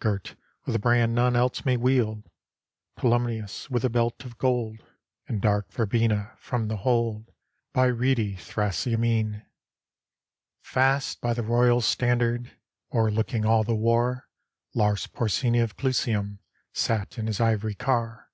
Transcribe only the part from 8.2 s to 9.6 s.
Thrasymene. 275 ROME